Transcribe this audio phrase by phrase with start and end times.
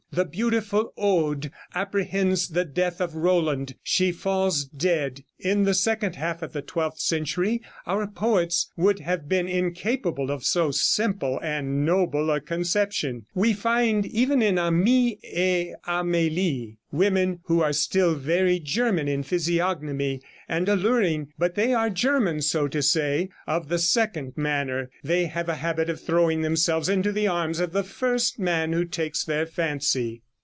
[0.13, 5.23] The beautiful Aude apprehends the death of Roland; she falls dead.
[5.39, 10.43] In the second half of the twelfth century our poets would have been incapable of
[10.43, 13.25] so simple and noble a conception.
[13.33, 20.21] We find, even in 'Amis et Amelis,' women who are still very German in physiognomy,
[20.49, 24.91] and alluring, but they are Germans, so to say, of the second manner.
[25.01, 28.83] They have a habit of throwing themselves into the arms of the first man who
[28.85, 30.21] takes their fancy.